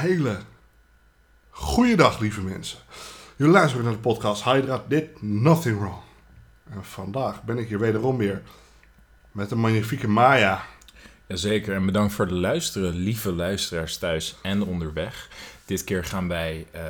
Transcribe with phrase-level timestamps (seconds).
[0.00, 0.36] hele
[1.50, 2.78] goede dag, lieve mensen.
[3.36, 6.00] Jullie luisteren naar de podcast Hydra Did Nothing Wrong.
[6.70, 8.42] En vandaag ben ik hier wederom weer
[9.32, 10.62] met de magnifieke Maya.
[11.26, 15.28] Jazeker, en bedankt voor het luisteren, lieve luisteraars thuis en onderweg.
[15.64, 16.82] Dit keer gaan wij, eh,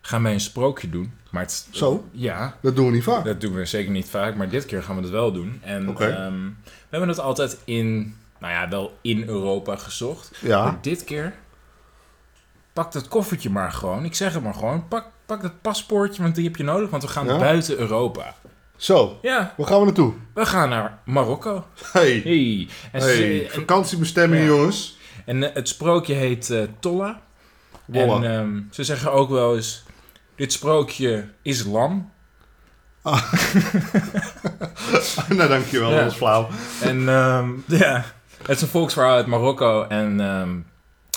[0.00, 1.12] gaan wij een sprookje doen.
[1.30, 2.08] Maar het, Zo?
[2.12, 3.24] Ja, Dat doen we niet vaak.
[3.24, 5.60] dat doen we zeker niet vaak, maar dit keer gaan we het wel doen.
[5.62, 10.30] En ehm, we hebben het altijd in, nou ja, wel in Europa gezocht.
[10.40, 11.34] Ja, Maar dit keer,
[12.72, 14.04] pak dat koffertje maar gewoon.
[14.04, 14.88] Ik zeg het maar gewoon.
[14.88, 17.38] Pak, pak dat paspoortje, want die heb je nodig, want we gaan Ja?
[17.38, 18.34] buiten Europa.
[18.76, 19.18] zo.
[19.22, 20.12] Ja, Waar gaan we naartoe?
[20.34, 21.64] we gaan naar Marokko.
[21.92, 22.68] Hey, Hey.
[22.92, 24.48] En, hey ze- en- vakantiebestemming Ja.
[24.48, 24.98] jongens.
[25.24, 27.20] En eh, het sprookje heet eh, Tolla.
[27.84, 28.14] Wolla.
[28.16, 29.84] En ehm, ze zeggen ook wel eens:
[30.36, 32.10] dit sprookje is lam.
[35.28, 35.94] nou, dankjewel, Ja.
[35.96, 36.48] dat was flauw.
[36.80, 38.04] En ehm, ja,
[38.42, 39.82] het is een volksverhaal uit Marokko.
[39.88, 40.50] En ehm,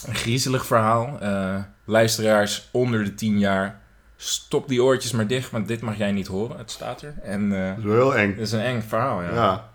[0.08, 1.20] een griezelig verhaal.
[1.20, 3.82] Eh, luisteraars onder de 10 jaar,
[4.16, 6.58] stop die oortjes maar dicht, want dit mag jij niet horen.
[6.58, 7.14] Het staat er.
[7.22, 8.30] En Dat is wel heel eng.
[8.30, 9.34] het is een eng verhaal, ja.
[9.34, 9.70] Ja.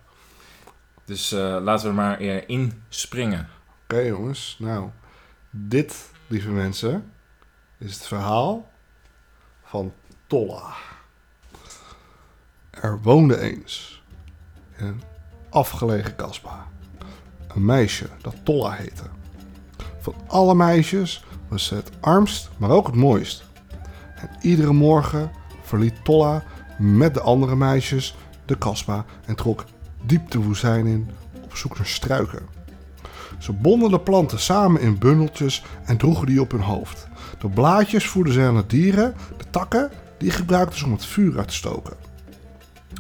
[1.05, 3.49] Dus eh, laten we er maar in springen.
[3.83, 4.89] Oké jongens, nou.
[5.51, 7.13] Dit, lieve mensen,
[7.79, 8.71] is het verhaal
[9.65, 9.93] van
[10.27, 10.73] Tolla.
[12.71, 14.03] Er woonde eens
[14.77, 15.03] in een
[15.51, 16.61] afgelegen kasbah
[17.55, 19.03] een meisje dat Tolla heette.
[19.99, 23.45] Van alle meisjes was ze het armst, maar ook het mooist.
[24.15, 25.31] En iedere morgen
[25.63, 26.45] verliet Tolla
[26.79, 29.65] met de andere meisjes de kasbah en trok
[30.03, 31.11] diep de woestijn in
[31.45, 32.47] op zoek naar struiken.
[33.39, 37.09] Ze bonden de planten samen in bundeltjes en droegen die op hun hoofd.
[37.39, 41.39] De blaadjes voerden ze aan de dieren, de takken die gebruikten ze om het vuur
[41.39, 41.97] uit te stoken.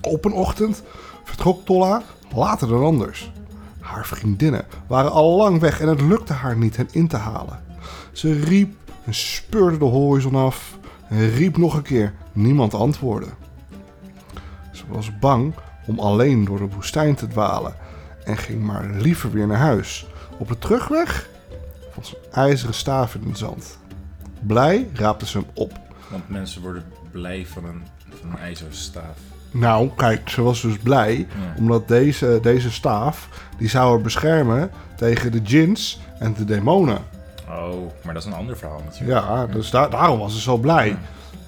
[0.00, 0.82] Op een ochtend
[1.24, 2.02] vertrok Tolla
[2.34, 3.30] later dan anders.
[3.88, 7.60] Haar vriendinnen waren al lang weg en het lukte haar niet hen in te halen.
[8.12, 12.14] Ze riep en speurde de horizon af en riep nog een keer.
[12.32, 13.30] Niemand antwoordde.
[14.72, 15.54] Ze was bang
[15.86, 17.74] om alleen door de woestijn te dwalen
[18.24, 20.06] en ging maar liever weer naar huis.
[20.38, 21.28] Op de terugweg
[21.90, 23.78] vond ze een ijzeren staaf in het zand.
[24.40, 25.80] Blij raapte ze hem op.
[26.10, 27.82] Want mensen worden blij van een,
[28.20, 29.18] van een ijzeren staaf.
[29.50, 31.26] Nou, kijk, ze was dus blij Ja.
[31.58, 33.28] omdat deze, deze staaf
[33.58, 36.98] die zou haar beschermen tegen de djinns en de demonen.
[37.48, 39.20] Oh, maar dat is een ander verhaal natuurlijk.
[39.20, 40.96] Ja, dus daar, daarom was ze zo blij.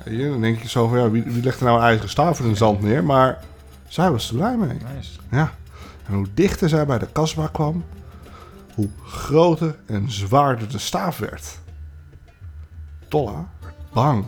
[0.05, 2.41] Je, dan denk je zo van, ja, wie, wie legt er nou een ijzeren staaf
[2.41, 3.05] in het zand neer?
[3.05, 3.39] Maar
[3.89, 4.79] zij was er blij mee.
[4.97, 5.11] Nice.
[5.31, 5.51] Ja,
[6.07, 7.85] en hoe dichter zij bij de kasbah kwam,
[8.75, 11.59] hoe groter en zwaarder de staaf werd.
[13.09, 14.25] Tolla werd bang.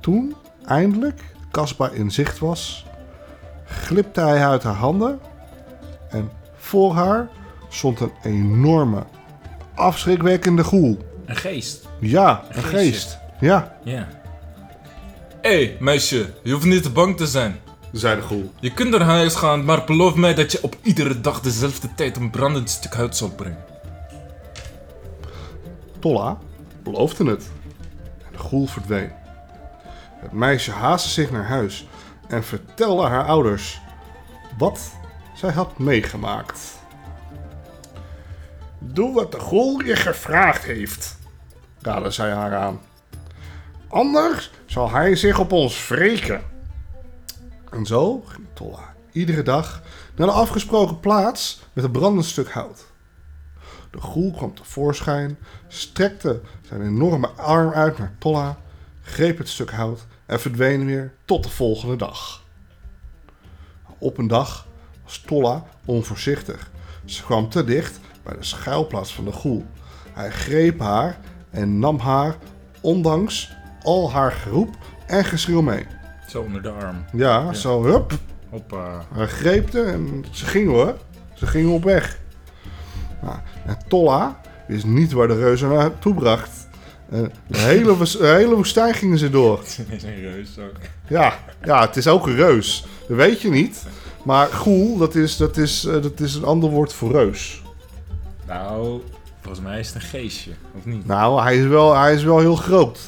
[0.00, 0.34] Toen
[0.66, 1.20] eindelijk
[1.52, 2.84] kasbah in zicht was,
[3.66, 5.20] glipte hij uit haar handen
[6.08, 7.28] en voor haar
[7.68, 9.02] stond een enorme,
[9.74, 10.98] afschrikwekkende goel.
[11.26, 11.88] Een geest.
[11.98, 13.18] Ja, een Een geest.
[13.40, 14.08] Ja, Ja.
[15.40, 17.60] Hé, hey, meisje, je hoeft niet bang te zijn.
[17.92, 18.52] zei de goel.
[18.60, 22.16] Je kunt naar huis gaan, maar beloof mij dat je op iedere dag dezelfde tijd
[22.16, 23.64] een brandend stuk hout zal brengen.
[25.98, 26.38] Tolla
[26.82, 27.50] beloofde het.
[28.26, 29.21] En de goel verdween.
[30.22, 31.88] Het meisje haastte zich naar huis
[32.28, 33.80] en vertelde haar ouders
[34.58, 34.92] wat
[35.34, 36.80] zij had meegemaakt.
[38.78, 41.18] Doe wat de goel je gevraagd heeft,
[41.80, 42.80] raadde zij haar aan.
[43.88, 46.42] Anders zal hij zich op ons wreken.
[47.70, 49.82] En zo ging Tolla iedere dag
[50.16, 52.86] naar de afgesproken plaats met een brandend stuk hout.
[53.90, 55.38] De goel kwam tevoorschijn,
[55.68, 58.58] strekte zijn enorme arm uit naar Tolla,
[59.02, 62.42] greep het stuk hout en verdween weer tot de volgende dag.
[63.98, 64.66] Op een dag
[65.04, 66.70] was Tolla onvoorzichtig.
[67.04, 69.66] Ze kwam te dicht bij de schuilplaats van de goel.
[70.12, 71.18] Hij greep haar
[71.50, 72.36] en nam haar,
[72.80, 73.50] ondanks
[73.82, 75.86] al haar geroep en geschreeuw mee.
[76.28, 77.04] Zo onder de arm.
[77.12, 78.18] Ja, zo hup,
[78.50, 79.04] Hoppa.
[79.14, 80.96] hij greep haar en ze ging hoor.
[81.34, 82.18] Ze ging op weg.
[83.22, 83.36] Nou,
[83.66, 86.61] en Tolla wist niet waar de reus haar naartoe bracht.
[87.12, 89.58] En de hele, hele woestijn gingen ze door.
[89.76, 90.76] Het is een reus ook.
[91.08, 92.86] Ja, ja, het is ook een reus.
[93.08, 93.84] Dat weet je niet.
[94.22, 97.62] Maar goel, dat is, dat is, eh, dat is een ander woord voor reus.
[98.46, 99.00] Nou,
[99.40, 101.06] volgens mij is het een geestje, of niet?
[101.06, 102.98] Nou, hij is wel, hij is wel heel groot.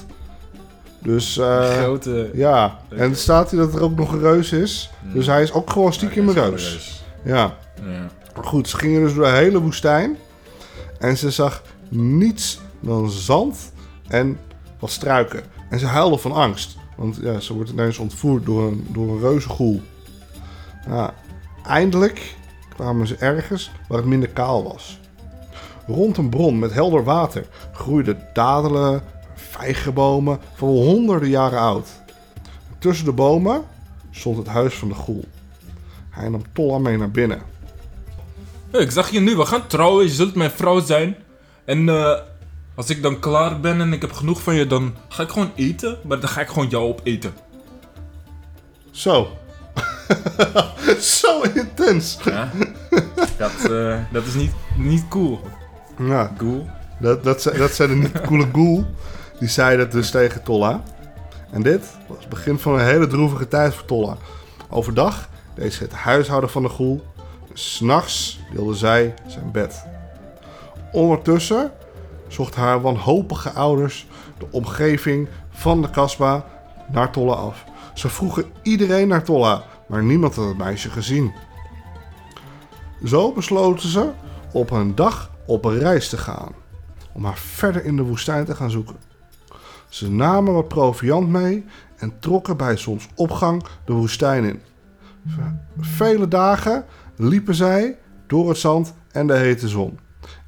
[0.98, 2.30] Dus Een eh, grote...
[2.34, 4.90] ja, en er staat hier dat er ook nog een reus is.
[5.12, 7.04] Dus hij is ook gewoon stiekem een Ja, reus.
[7.24, 7.56] Ja.
[7.84, 8.10] Ja.
[8.34, 10.16] Maar goed, ze gingen dus door de hele woestijn.
[10.98, 13.72] En ze zag niets dan zand
[14.08, 14.38] en
[14.78, 15.42] wat struiken.
[15.70, 16.76] En ze huilde van angst.
[16.96, 19.82] Want ja, ze wordt ineens ontvoerd door een, door een reuzengoel.
[20.86, 21.10] Nou,
[21.66, 22.36] eindelijk
[22.74, 25.00] kwamen ze ergens waar het minder kaal was.
[25.86, 29.02] Rond een bron met helder water groeiden dadelen,
[29.34, 31.88] vijgenbomen van honderden jaren oud.
[32.78, 33.62] Tussen de bomen
[34.10, 35.24] stond het huis van de goel.
[36.10, 37.42] Hij nam Tolla mee naar binnen.
[38.72, 41.16] Ik zag je nu, we gaan trouwen, je zult mijn vrouw zijn.
[41.64, 42.18] En eh,
[42.74, 45.52] als ik dan klaar ben en ik heb genoeg van je, dan ga ik gewoon
[45.54, 45.98] eten.
[46.02, 47.34] Maar dan ga ik gewoon jou opeten.
[48.90, 49.28] Zo.
[50.98, 52.18] Zo intens.
[52.24, 52.50] Ja?
[53.36, 55.40] dat, eh, dat is niet, niet cool.
[55.98, 56.66] Ja, Cool?
[57.00, 58.86] dat, dat, dat zei de niet coole ghoul.
[59.38, 60.82] Die zei dat dus tegen Tolla.
[61.50, 64.16] En dit was het begin van een hele droevige tijd voor Tolla.
[64.70, 67.04] Overdag deed ze het huishouden van de ghoul.
[67.52, 69.84] S'nachts wilde zij zijn bed.
[70.92, 71.72] Ondertussen
[72.28, 74.06] zochten haar wanhopige ouders
[74.38, 76.42] de omgeving van de kasbah
[76.92, 77.64] naar Tolla af.
[77.94, 81.32] Ze vroegen iedereen naar Tolla, maar niemand had het meisje gezien.
[83.04, 84.10] Zo besloten ze
[84.52, 86.52] op een dag op een reis te gaan,
[87.12, 88.96] om haar verder in de woestijn te gaan zoeken.
[89.88, 91.64] Ze namen wat proviand mee
[91.96, 94.60] en trokken bij zonsopgang de woestijn in.
[95.26, 96.84] Ve- Vele dagen
[97.16, 99.98] liepen zij door het zand en de hete zon.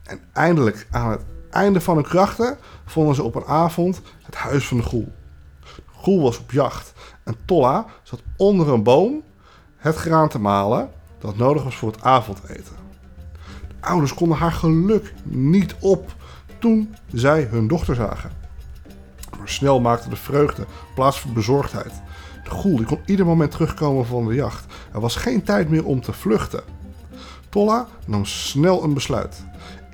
[0.03, 1.25] En eindelijk, aan het
[1.57, 5.13] einde van hun krachten, vonden ze op een avond het huis van de goel.
[5.93, 6.93] Goel was op jacht
[7.25, 9.23] en Tolla zat onder een boom
[9.77, 12.77] het graan te malen dat nodig was voor het avondeten.
[13.69, 16.15] De ouders konden haar geluk niet op
[16.59, 18.31] toen zij hun dochter zagen.
[19.39, 21.93] Maar snel maakte de vreugde plaats voor bezorgdheid.
[22.45, 24.65] De goel die kon ieder moment terugkomen van de jacht.
[24.93, 26.63] Er was geen tijd meer om te vluchten.
[27.49, 29.45] Tolla nam snel een besluit.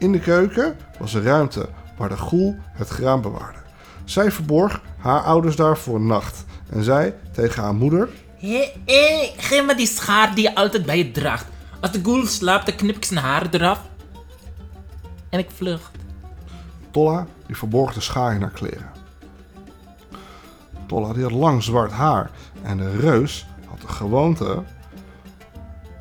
[0.02, 3.58] In de keuken was er ruimte waar de goel het graan bewaarde.
[4.04, 9.32] Zij verborg haar ouders daar voor een nacht en zei tegen haar moeder: Hé, hé,
[9.37, 11.46] geef me die schaar die je altijd bij je draagt.
[11.81, 13.81] Als de ghoul slaapt, dan knip ik zijn haar eraf.
[15.28, 15.90] En ik vlucht.
[16.90, 18.90] Tolla die verborg de schaar in haar kleren.
[20.87, 22.31] Tolla die had lang zwart haar
[22.62, 24.62] en de reus had de gewoonte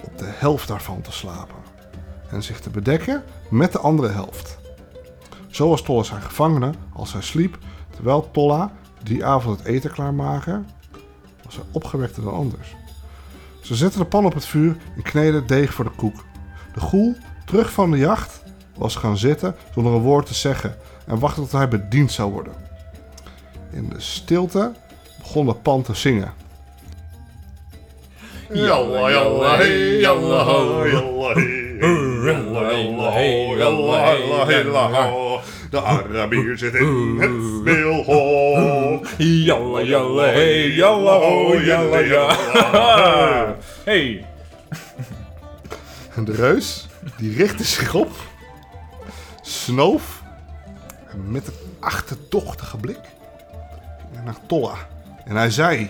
[0.03, 1.59] op de helft daarvan te slapen
[2.29, 4.59] en zich te bedekken met de andere helft.
[5.49, 7.57] Zo was Tolla zijn gevangene als hij sliep,
[7.95, 8.71] terwijl Tolla
[9.03, 10.61] die avond het eten klaarmaakte,
[11.43, 12.75] was hij opgewekter dan anders.
[13.61, 16.23] Ze zetten de pan op het vuur en kneden deeg voor de koek.
[16.73, 17.15] De goel,
[17.45, 18.43] terug van de jacht,
[18.77, 22.53] was gaan zitten zonder een woord te zeggen en wachtte tot hij bediend zou worden.
[23.71, 24.71] In de stilte
[25.17, 26.33] begon de pan te zingen.
[31.81, 32.73] Jalla,
[33.57, 35.41] jalla, jalla.
[35.69, 39.05] De Arabier zit in het speelhol.
[39.17, 42.35] Jalla, jalla, hey, jalla, ho, jalla, ja.
[43.83, 44.25] Hey.
[46.15, 46.87] En de reus,
[47.17, 48.11] die richtte zich op,
[49.41, 50.21] snoof
[51.11, 52.99] en met een achterdochtige blik
[54.25, 54.75] naar Tolla.
[55.25, 55.89] En hij zei...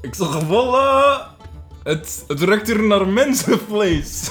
[0.00, 1.31] Ik zag voilà.
[1.82, 4.30] Het, het ruikt hier naar mensenvlees.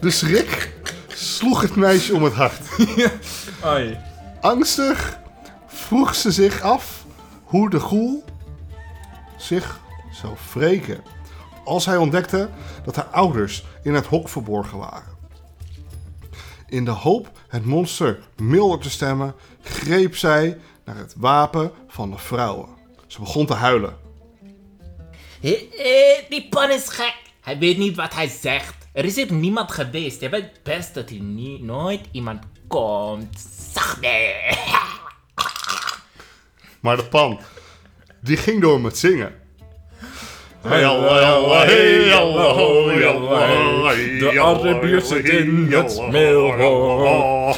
[0.00, 0.72] De schrik
[1.08, 2.60] sloeg het meisje om het hart.
[3.62, 3.98] Ai.
[4.40, 5.18] Angstig
[5.66, 7.04] vroeg ze zich af
[7.44, 8.24] hoe de goel
[9.36, 9.80] zich
[10.10, 11.02] zou wreken
[11.64, 12.48] als hij ontdekte
[12.84, 15.16] dat haar ouders in het hok verborgen waren.
[16.66, 22.18] In de hoop het monster milder te stemmen, greep zij naar het wapen van de
[22.18, 22.68] vrouwen.
[23.06, 24.07] Ze begon te huilen.
[25.40, 27.16] Hé, hé, die pan is gek.
[27.40, 28.74] Hij weet niet wat hij zegt.
[28.92, 30.20] Er is hier niemand geweest.
[30.20, 33.48] Hij weet best dat hier nie, nooit iemand komt.
[33.72, 34.34] Zacht nee.
[36.80, 37.40] Maar de pan,
[38.20, 39.34] die ging door met zingen.
[44.18, 47.54] De Arabier zit in het smeelhol.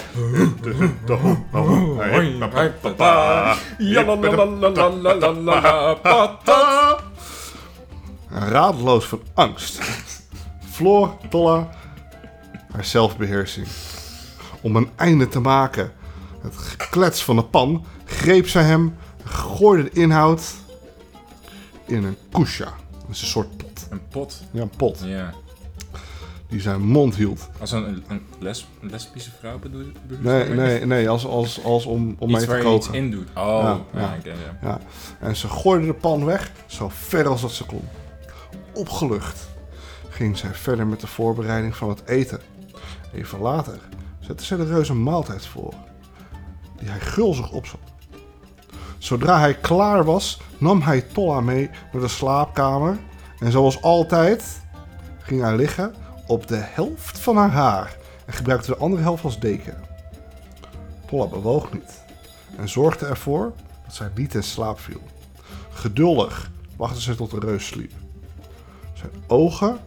[3.79, 4.21] Jalla,
[8.31, 9.81] Radeloos van angst
[10.71, 11.69] verloor Tolla
[12.73, 13.67] haar zelfbeheersing.
[14.61, 15.93] Om een einde te maken,
[16.43, 20.43] het geklets van de pan, greep zij hem, gooide de inhoud
[21.87, 22.65] in een kusha.
[22.65, 23.87] Dat is een soort pot.
[23.91, 24.43] Een pot.
[24.51, 25.35] Ja, een pot Ja.
[26.49, 27.49] die zijn mond hield.
[27.61, 29.93] Als een, een, les, een lesbische vrouw bedoel je?
[30.21, 33.01] Nee, nee, nee, als, als, als om, om mee Iets te waar je iets koken.
[33.03, 33.29] in doet.
[33.35, 34.59] Oh, Ja, ja, ja.
[34.63, 34.81] Ja.
[35.21, 37.89] En ze gooide de pan weg, zo ver als dat ze kon.
[38.81, 39.49] Opgelucht
[40.09, 42.41] ging zij verder met de voorbereiding van het eten.
[43.13, 43.79] Even later
[44.21, 45.75] zette ze de reus een maaltijd voor,
[46.79, 47.81] die hij gulzig opzat.
[48.99, 52.99] Zodra hij klaar was, nam hij Tolla mee naar de slaapkamer
[53.39, 54.61] en zoals altijd
[55.19, 55.95] ging hij liggen
[56.27, 57.97] op de helft van haar haar
[58.27, 59.85] en gebruikte de andere helft als deken.
[61.07, 62.03] Tolla bewoog niet
[62.57, 63.53] en zorgde ervoor
[63.85, 65.03] dat zij niet in slaap viel.
[65.71, 67.93] Geduldig wachtte ze tot de reus sliep.
[69.01, 69.79] Zijn ogen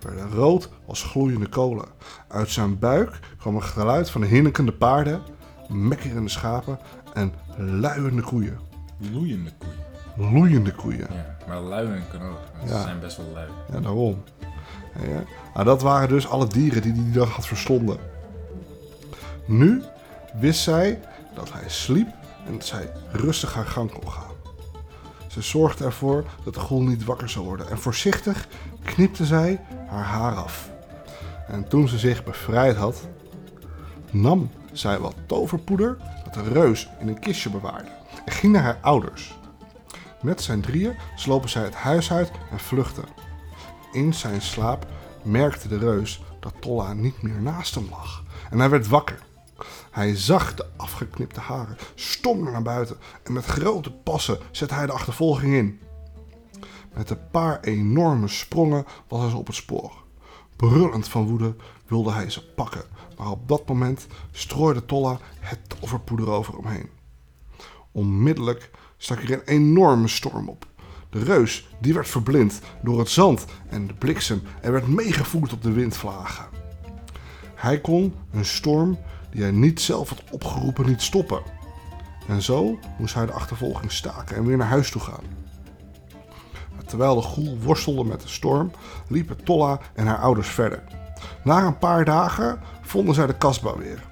[0.00, 1.84] werden rood als gloeiende kolen.
[2.28, 5.22] Uit zijn buik kwam een geluid van hinnikende paarden,
[5.68, 6.78] mekkerende schapen
[7.14, 8.58] en luiende koeien.
[9.12, 10.32] Loeiende koeien.
[10.32, 11.06] Loeiende koeien.
[11.12, 12.38] Ja, maar luien kan ook.
[12.66, 12.82] Ze Ja.
[12.82, 13.48] zijn best wel lui.
[13.72, 14.22] Ja, daarom.
[15.08, 15.22] Ja,
[15.54, 17.98] nou, dat waren dus alle dieren die hij die dag had verslonden.
[19.46, 19.82] Nu
[20.40, 21.00] wist zij
[21.34, 22.08] dat hij sliep
[22.46, 24.29] en dat zij rustig haar gang kon gaan.
[25.30, 28.48] Ze zorgde ervoor dat de goel niet wakker zou worden en voorzichtig
[28.84, 30.70] knipte zij haar haar af.
[31.46, 33.08] En toen ze zich bevrijd had,
[34.10, 37.90] nam zij wat toverpoeder dat de reus in een kistje bewaarde
[38.24, 39.38] en ging naar haar ouders.
[40.22, 43.04] Met zijn drieën slopen zij het huis uit en vluchtten.
[43.92, 44.86] In zijn slaap
[45.22, 48.22] merkte de reus dat Tolla niet meer naast hem lag.
[48.50, 49.18] En hij werd wakker.
[49.90, 54.92] Hij zag de afgeknipte haren, stomde naar buiten en met grote passen zette hij de
[54.92, 55.80] achtervolging in.
[56.94, 59.92] Met een paar enorme sprongen was hij op het spoor.
[60.56, 61.54] Brullend van woede
[61.86, 62.84] wilde hij ze pakken,
[63.16, 66.90] maar op dat moment strooide Tolla het toverpoeder over hem heen.
[67.92, 70.66] Onmiddellijk stak er een enorme storm op.
[71.10, 75.62] De reus die werd verblind door het zand en de bliksem en werd meegevoerd op
[75.62, 76.48] de windvlagen.
[77.54, 78.98] Hij kon een storm
[79.30, 81.42] die hij niet zelf had opgeroepen niet stoppen.
[82.28, 85.24] En zo moest hij de achtervolging staken en weer naar huis toe gaan.
[86.86, 88.70] Terwijl de goel worstelde met de storm,
[89.08, 90.82] liepen Tolla en haar ouders verder.
[91.44, 94.02] Na een paar dagen vonden zij de kasbah weer.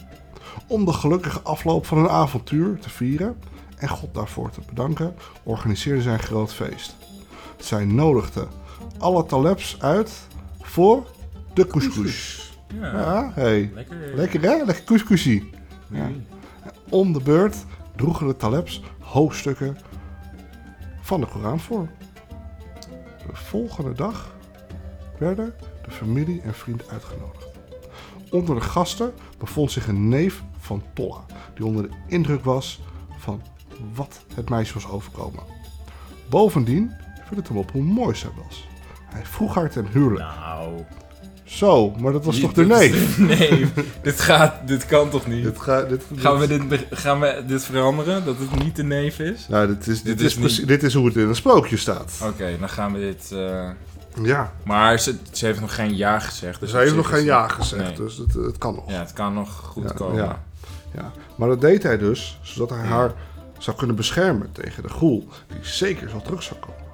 [0.67, 3.37] Om de gelukkige afloop van hun avontuur te vieren
[3.77, 6.97] en God daarvoor te bedanken, organiseerden zij een groot feest.
[7.57, 8.49] Zij nodigden
[8.99, 10.13] alle talebs uit
[10.61, 11.07] voor
[11.55, 12.48] de couscous.
[12.75, 13.71] Ja, Ja, hey.
[13.75, 13.97] lekker.
[14.15, 14.65] Lekker hè?
[14.65, 15.51] Lekker couscousie.
[15.91, 16.09] Ja.
[16.89, 17.57] Om de beurt
[17.97, 19.79] droegen de talebs hoofdstukken
[21.01, 21.89] van de Koran voor.
[23.27, 24.35] De volgende dag
[25.19, 27.47] werden de familie en vriend uitgenodigd.
[28.31, 32.81] Onder de gasten bevond zich een neef van Tolla, die onder de indruk was
[33.19, 33.43] van
[33.95, 35.43] wat het meisje was overkomen.
[36.29, 36.93] Bovendien
[37.25, 38.69] viel het hem op hoe mooi zij was.
[39.05, 40.25] Hij vroeg haar ten huwelijk.
[40.25, 40.85] Nou.
[41.49, 43.17] Zo, maar dat was toch de neef?
[43.17, 43.71] de neef.
[44.03, 45.43] dit gaat, dit kan toch niet?
[45.45, 48.25] Dit ga, dit, Gaan we dit, gaan we dit veranderen?
[48.25, 49.47] Dat het niet de neef is?
[49.49, 52.13] Nou, dit is, dit, is, dit is hoe het in een sprookje staat.
[52.25, 53.31] Oké, dan gaan we dit...
[53.33, 53.69] eh,
[54.23, 56.61] Ja, Maar ze, ze heeft nog geen ja gezegd.
[56.61, 57.97] Dus ze heeft nog geen ja gezegd, Nee.
[57.97, 58.91] dus het, het kan nog.
[58.91, 60.17] Ja, het kan nog goed Ja, komen.
[60.25, 60.43] ja.
[60.95, 61.13] Ja.
[61.37, 63.13] Maar dat deed hij dus, zodat hij haar
[63.59, 66.87] zou kunnen beschermen tegen de goel, die zeker zal terug zou komen.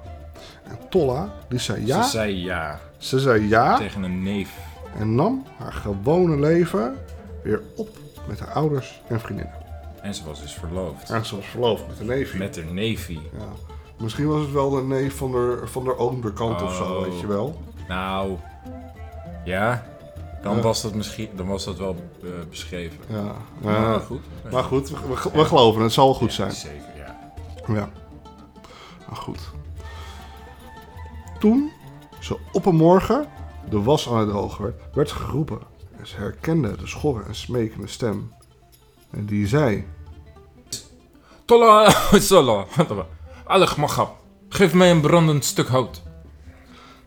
[0.67, 4.49] En Tolla, die zei ja, Ze zei ja ze zei ja tegen een neef.
[4.97, 6.97] en nam haar gewone leven
[7.43, 7.89] weer op
[8.27, 9.53] met haar ouders en vriendinnen.
[10.01, 11.09] En ze was dus verloofd.
[11.09, 12.37] En ze was verloofd met een neefje.
[12.37, 13.21] Met haar neefie.
[13.37, 13.45] Ja.
[13.97, 17.01] Misschien was het wel de neef van de, van de oomderkant of zo, Oh.
[17.03, 17.59] weet je wel.
[17.87, 18.37] Nou,
[19.45, 19.85] ja.
[20.41, 20.61] Dan, Ja.
[20.61, 22.97] Was, dat misschien, dan was dat wel eh, beschreven.
[23.07, 23.31] Ja.
[23.61, 24.21] Maar goed.
[24.51, 26.51] Maar goed, we, we, we geloven, het zal wel goed zijn.
[26.51, 27.15] Zeker, ja.
[27.73, 27.89] Ja.
[29.07, 29.39] Maar goed.
[31.45, 31.71] Toen
[32.19, 33.27] ze op een morgen
[33.69, 35.59] de was aan het drogen werd, werd ze geroepen.
[35.97, 38.33] En ze herkende de schorre en smekende stem.
[39.09, 39.87] En die zei...
[41.45, 41.93] Tolla,
[42.29, 42.65] Tolla.
[43.43, 44.17] Alle gemachap.
[44.49, 46.01] Geef mij een brandend stuk hout.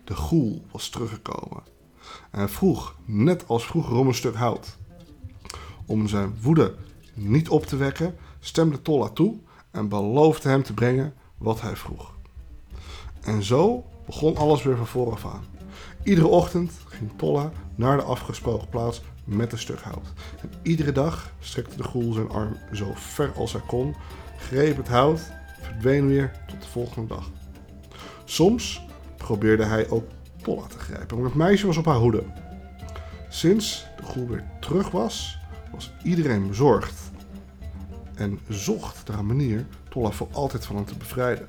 [0.03, 1.63] De goel was teruggekomen.
[2.31, 4.77] En vroeg, net als vroeger, om een stuk hout.
[5.85, 6.75] Om zijn woede
[7.13, 9.35] niet op te wekken, stemde Tolla toe
[9.71, 12.13] en beloofde hem te brengen wat hij vroeg.
[13.21, 15.43] En zo begon alles weer van vooraf aan.
[16.03, 20.13] Iedere ochtend ging Tolla naar de afgesproken plaats met een stuk hout.
[20.41, 23.95] En iedere dag strekte de goel zijn arm zo ver als hij kon,
[24.37, 25.21] greep het hout,
[25.61, 27.29] verdween weer tot de volgende dag.
[28.25, 28.85] Soms
[29.17, 30.07] probeerde hij ook
[30.41, 32.23] Tolla te grijpen, maar het meisje was op haar hoede.
[33.29, 35.37] Sinds de goel weer terug was,
[35.71, 37.11] was iedereen bezorgd
[38.15, 41.47] en zocht naar een manier Tolla voor altijd van hem te bevrijden.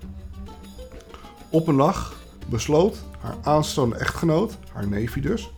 [1.48, 5.52] Op een dag besloot haar aanstaande echtgenoot, haar neefje dus,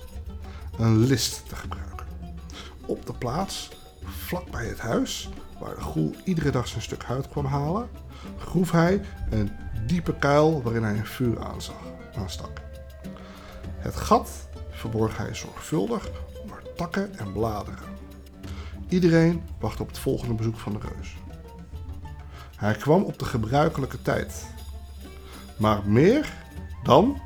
[0.78, 2.06] een list te gebruiken.
[2.86, 3.70] Op de plaats,
[4.04, 5.28] vlakbij het huis,
[5.60, 7.88] waar de goel iedere dag zijn stuk hout kwam halen,
[8.38, 9.50] groef hij een
[9.86, 11.82] diepe kuil waarin hij een vuur aanzag,
[12.16, 12.60] aanstak.
[13.78, 14.30] Het gat
[14.70, 16.10] verborg hij zorgvuldig
[16.42, 17.90] onder takken en bladeren.
[18.88, 21.16] Iedereen wachtte op het volgende bezoek van de reus.
[22.56, 24.46] Hij kwam op de gebruikelijke tijd.
[25.56, 26.32] Maar meer
[26.84, 27.20] dan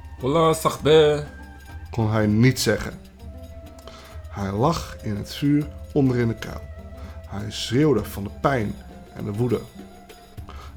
[0.55, 1.25] sagbe.
[1.91, 3.01] kon hij niet zeggen.
[4.29, 6.61] Hij lag in het vuur onder in de kuil.
[7.29, 8.75] Hij schreeuwde van de pijn
[9.15, 9.61] en de woede.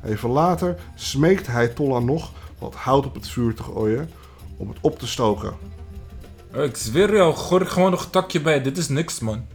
[0.04, 4.12] Even later smeekte hij Tolla nog wat hout op het vuur te gooien
[4.58, 5.54] om het op te stoken.
[6.54, 8.62] Ik zweer jou, gooi er gewoon nog een takje bij.
[8.62, 9.46] Dit is niks, man.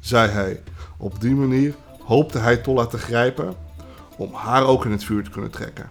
[0.00, 0.62] zei hij.
[0.96, 3.54] Op die manier hoopte hij Tolla te grijpen
[4.16, 5.88] om haar ook in het vuur te kunnen trekken.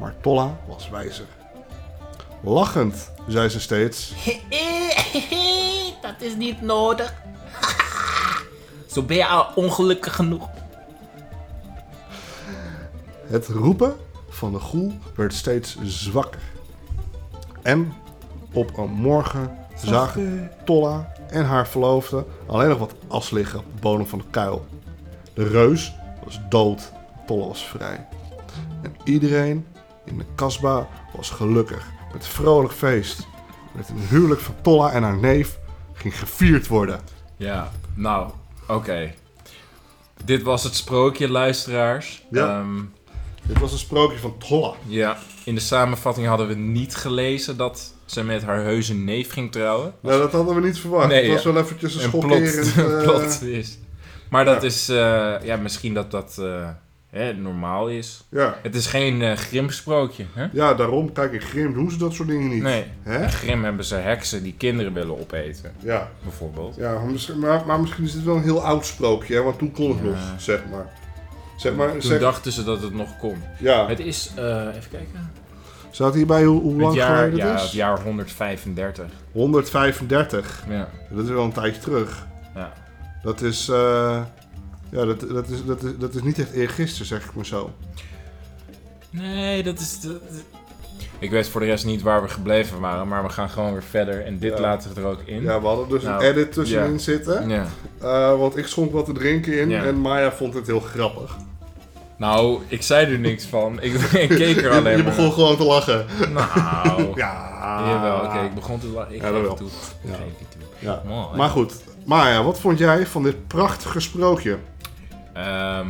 [0.00, 1.26] Maar Tolla was wijzer.
[2.42, 4.12] Lachend zei ze steeds:
[6.02, 7.14] Dat is niet nodig.
[8.92, 10.48] Zo ben je al ongelukkig genoeg.
[13.26, 13.96] Het roepen
[14.28, 16.40] van de goel werd steeds zwakker.
[17.62, 17.92] En
[18.52, 23.80] op een morgen zagen Tolla en haar verloofde alleen nog wat as liggen op de
[23.80, 24.66] bodem van de kuil.
[25.34, 25.94] De reus
[26.24, 26.92] was dood,
[27.26, 28.06] Tolla was vrij.
[28.82, 29.66] En iedereen
[30.04, 30.84] in de kasbah
[31.16, 33.26] was gelukkig met vrolijk feest.
[33.72, 35.58] Met een huwelijk van Tolla en haar neef
[35.94, 37.00] ging gevierd worden.
[37.36, 38.30] Ja, nou,
[38.68, 39.14] oké.
[40.24, 42.26] Dit was het sprookje, luisteraars.
[42.30, 42.58] Ja.
[42.58, 42.82] Ehm,
[43.42, 44.72] Dit was een sprookje van Tolla.
[44.86, 49.52] ja, in de samenvatting hadden we niet gelezen dat ze met haar heuse neef ging
[49.52, 49.94] trouwen.
[50.00, 51.08] Nou, dat hadden we niet verwacht.
[51.08, 51.52] Nee, het was ja.
[51.52, 52.76] wel eventjes een Een plot, schokkerend...
[52.76, 53.78] eh, plot twist.
[54.30, 54.66] Maar dat ja.
[54.68, 56.68] is, eh, ja, misschien dat dat eh,
[57.10, 58.24] hè, normaal is.
[58.28, 58.56] ja.
[58.62, 60.46] Het is geen eh Grimm-sprookje, hè?
[60.52, 61.12] ja, daarom.
[61.12, 62.62] Kijk, in Grim doen ze dat soort dingen niet.
[62.62, 62.84] Nee.
[63.02, 63.22] Hè?
[63.22, 66.08] In Grimm hebben ze heksen die kinderen willen opeten, Ja.
[66.22, 66.76] bijvoorbeeld.
[66.76, 69.42] Ja, maar misschien, maar, maar misschien is dit wel een heel oud sprookje, hè?
[69.42, 70.04] want toen kon het Ja.
[70.04, 70.86] nog, zeg maar.
[71.56, 73.42] Zeg maar, Toen zeg, dachten ze dat het nog kon.
[73.58, 73.88] ja.
[73.88, 74.44] Het is, eh,
[74.76, 75.30] even kijken.
[75.90, 77.72] Staat hierbij hoe, hoe Het lang jaar, geleden ja, het het is?
[77.74, 79.06] jaar 135.
[79.32, 80.64] 135.
[80.68, 80.88] Ja.
[81.10, 82.26] Dat is wel een tijdje terug.
[82.54, 82.72] ja.
[83.22, 84.22] Dat is, eh,
[84.90, 87.70] ja, dat, dat, is, dat, is, dat is niet echt eergisteren, zeg ik maar zo.
[89.10, 89.98] Nee, dat is...
[91.18, 93.82] Ik weet voor de rest niet waar we gebleven waren, maar we gaan gewoon weer
[93.82, 94.24] verder.
[94.24, 94.60] En dit Ja.
[94.60, 95.42] laten we er ook in.
[95.42, 96.98] Ja, we hadden dus Nou, een edit tussenin ja.
[96.98, 97.48] zitten.
[97.48, 97.66] Ja.
[98.00, 99.84] eh, want ik schonk wat te drinken in Ja.
[99.84, 101.36] en Maya vond het heel grappig.
[102.16, 103.80] Nou, ik zei er niks van.
[103.82, 103.92] Ik,
[104.24, 106.06] ik keek er alleen je, je maar begon gewoon te lachen.
[106.32, 107.82] Nou, Ja.
[107.86, 108.24] jawel.
[108.24, 109.14] Oké, ik begon te lachen.
[109.14, 109.50] Ik Ja, dat geef wel.
[109.50, 109.68] het toe.
[110.02, 110.14] Ik Ja.
[110.16, 110.60] geef het toe.
[110.78, 111.02] Ja.
[111.06, 111.36] Mooi.
[111.36, 111.74] Maar goed,
[112.04, 114.56] Maya, wat vond jij van dit prachtige sprookje?
[115.32, 115.88] Ehm,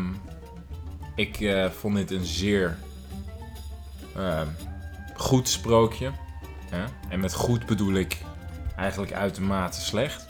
[1.14, 2.76] ik eh, vond dit een zeer
[4.16, 4.46] ehm,
[5.14, 6.10] goed sprookje.
[6.70, 6.84] Hè?
[7.08, 8.16] En met goed bedoel ik
[8.76, 10.26] eigenlijk uitermate slecht.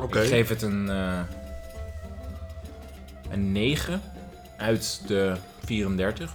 [0.00, 0.20] Oké.
[0.20, 1.20] Ik geef het een, eh,
[3.30, 4.00] een 9
[4.56, 6.34] uit de 34.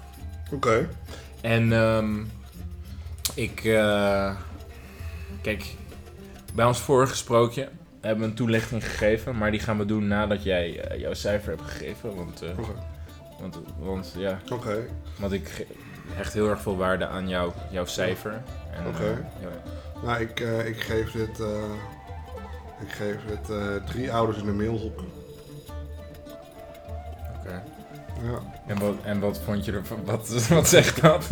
[0.52, 0.90] Oké.
[1.42, 2.16] En ehm,
[3.34, 3.64] ik.
[3.64, 4.36] eh,
[5.42, 5.76] kijk,
[6.54, 7.70] bij ons vorige sprookje
[8.08, 9.38] hebben een toelichting gegeven.
[9.38, 12.16] Maar die gaan we doen nadat jij eh, jouw cijfer hebt gegeven.
[12.16, 12.50] Want, eh,
[13.40, 14.86] want, want ja, Oké.
[15.20, 15.68] want ik
[16.08, 18.42] hecht heel erg veel waarde aan jou, jouw cijfer.
[18.88, 19.04] Oké.
[19.04, 19.50] eh, ja.
[20.04, 21.40] Nou, ik, ik geef dit,
[22.82, 25.00] ik geef dit drie ouders in de mailhok.
[27.40, 27.64] oké.
[28.24, 29.98] Ja, En, wat, en wat vond je ervan?
[30.06, 31.28] Wat, wat zegt dat?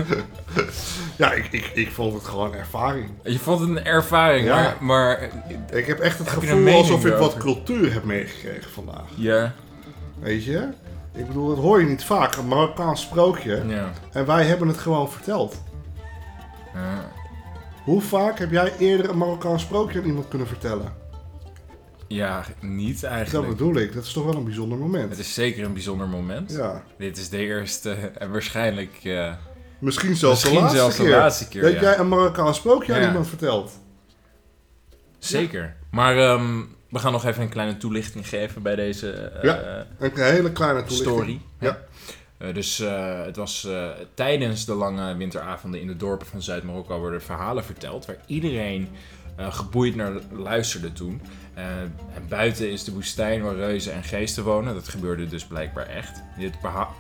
[1.17, 3.09] ja ik, ik, ik vond het gewoon ervaring.
[3.23, 4.55] Je vond het een ervaring, Ja.
[4.55, 5.29] maar, maar.
[5.71, 9.03] Ik heb echt het Heb gevoel alsof ik wat cultuur heb meegekregen vandaag.
[9.15, 9.53] Ja.
[10.19, 10.67] Weet je?
[11.13, 12.35] Ik bedoel, dat hoor je niet vaak.
[12.35, 13.63] Een Marokkaans sprookje.
[13.67, 13.91] Ja.
[14.11, 15.61] En wij hebben het gewoon verteld.
[16.73, 17.09] ja.
[17.83, 20.93] Hoe vaak heb jij eerder een Marokkaans sprookje aan iemand kunnen vertellen?
[22.07, 23.47] Ja, niet Dat eigenlijk.
[23.49, 23.93] bedoel ik.
[23.93, 25.09] Dat is toch wel een bijzonder moment.
[25.09, 26.51] Het is zeker een bijzonder moment.
[26.51, 26.83] Ja.
[26.97, 29.33] Dit is de eerste en waarschijnlijk eh,
[29.79, 31.11] Misschien zelfs misschien de laatste zelfs de keer.
[31.11, 31.61] laatste keer.
[31.61, 31.81] dat ja.
[31.81, 33.07] jij een Marokkaans sprookje aan Ja.
[33.07, 33.71] iemand vertelt.
[35.19, 35.75] Zeker.
[35.91, 39.85] Maar ehm, we gaan nog even een kleine toelichting geven bij deze eh, Ja.
[39.99, 41.15] Een hele kleine toelichting.
[41.15, 41.41] story.
[41.59, 41.79] Ja.
[42.37, 42.77] Eh, dus
[43.25, 43.67] het was
[44.13, 48.89] tijdens de lange winteravonden in de dorpen van Zuid-Marokko worden verhalen verteld waar iedereen
[49.35, 51.21] eh, geboeid naar luisterde toen.
[51.53, 54.73] Eh, en buiten is de woestijn waar reuzen en geesten wonen.
[54.73, 56.21] Dat gebeurde dus blijkbaar echt.
[56.37, 56.57] Dit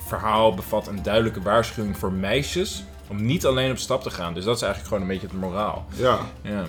[0.07, 4.33] verhaal bevat een duidelijke waarschuwing voor meisjes om niet alleen op stap te gaan.
[4.33, 5.85] Dus dat is eigenlijk gewoon een beetje het moraal.
[5.95, 6.19] Ja.
[6.41, 6.63] Ja.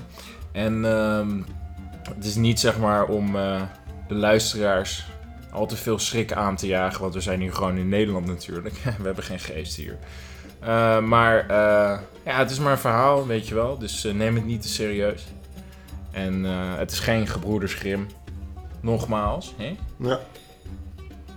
[0.52, 1.42] En ehm,
[2.14, 3.62] het is niet zeg maar om eh,
[4.08, 5.06] de luisteraars
[5.50, 7.00] al te veel schrik aan te jagen.
[7.00, 8.74] Want we zijn hier gewoon in Nederland natuurlijk.
[8.98, 9.98] we hebben geen geest hier.
[11.02, 11.46] Maar
[12.24, 13.78] ja, het is maar een verhaal, weet je wel.
[13.78, 15.26] Dus neem het niet te serieus.
[16.16, 18.06] En eh, het is geen gebroeders Grimm.
[18.80, 19.54] Nogmaals.
[19.56, 19.76] Hè?
[19.96, 20.18] ja.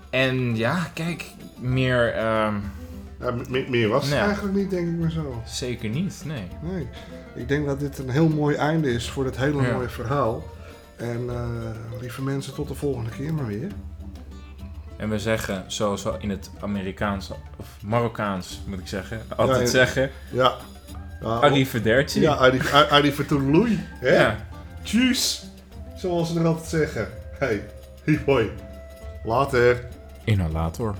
[0.10, 1.26] En ja, kijk,
[1.60, 2.16] meer...
[2.16, 5.42] Ja, me- meer was het eigenlijk niet, denk ik maar zo.
[5.46, 6.48] zeker niet, nee.
[6.62, 6.88] Nee.
[7.36, 9.74] Ik denk dat dit een heel mooi einde is voor dit hele Ja.
[9.74, 10.44] mooie verhaal.
[10.98, 11.46] En eh,
[12.02, 13.68] lieve mensen, tot de volgende keer maar weer.
[14.98, 19.64] En we zeggen, zoals we in het Amerikaans, of Marokkaans moet ik zeggen, altijd Ja,
[19.64, 19.70] ja.
[19.70, 20.54] zeggen, Ja.
[21.22, 22.22] Ja, arrivederci.
[22.22, 22.38] Ja,
[24.00, 24.16] hè?
[24.22, 24.48] Ja.
[24.84, 25.46] Tjus.
[25.96, 27.08] Zoals ze er altijd zeggen.
[27.40, 27.64] Hey,
[28.26, 28.50] hoi.
[29.24, 29.88] Later.
[30.24, 30.96] Inhalator.